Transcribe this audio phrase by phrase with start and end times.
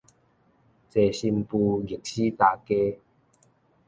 [0.91, 2.95] 濟新婦逆死大家